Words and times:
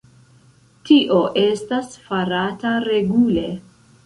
Tio 0.87 1.19
estas 1.41 1.93
farata 2.07 2.73
regule. 2.89 3.47